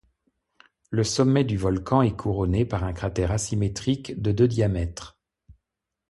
Le 0.89 1.03
sommet 1.03 1.43
du 1.43 1.57
volcan 1.57 2.01
est 2.01 2.15
couronné 2.17 2.65
par 2.65 2.83
un 2.83 2.91
cratère 2.91 3.29
asymétrique 3.31 4.19
de 4.19 4.31
de 4.31 4.47
diamètre. 4.47 5.19